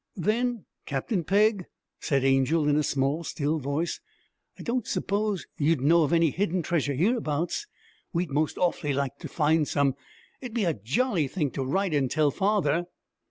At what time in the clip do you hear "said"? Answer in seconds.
1.99-2.23